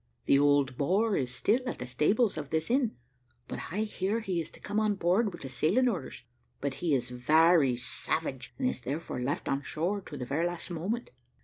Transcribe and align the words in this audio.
The 0.25 0.39
old 0.39 0.79
boar 0.79 1.15
is 1.15 1.31
still 1.31 1.59
at 1.69 1.77
the 1.77 1.85
stables 1.85 2.35
of 2.35 2.49
this 2.49 2.71
inn, 2.71 2.95
but 3.47 3.59
I 3.71 3.81
hear 3.81 4.19
he 4.19 4.41
is 4.41 4.49
to 4.49 4.59
come 4.59 4.79
on 4.79 4.95
board 4.95 5.31
with 5.31 5.43
the 5.43 5.49
sailing 5.49 5.87
orders; 5.87 6.23
but 6.59 6.73
he 6.81 6.95
is 6.95 7.11
very 7.11 7.75
savage, 7.75 8.55
and 8.57 8.67
is 8.67 8.81
therefore 8.81 9.19
left 9.19 9.47
on 9.47 9.61
shore 9.61 10.01
to 10.01 10.17
the 10.17 10.25
very 10.25 10.47
last 10.47 10.71
moment. 10.71 11.11